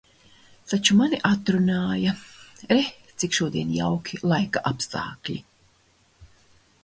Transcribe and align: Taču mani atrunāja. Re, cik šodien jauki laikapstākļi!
Taču 0.69 0.95
mani 1.01 1.17
atrunāja. 1.27 2.13
Re, 2.71 2.79
cik 3.23 3.37
šodien 3.39 3.75
jauki 3.77 4.21
laikapstākļi! 4.31 5.37